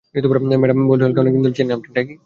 [0.61, 2.07] Madam ডয়েলকে অনেকদিন ধরেই চেনেন আপনি, ঠিক?